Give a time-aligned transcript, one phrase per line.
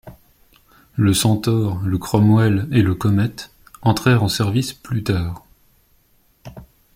[0.95, 3.51] Le Centaur, le Cromwell et le Comet
[3.83, 5.45] entrèrent en service plus tard.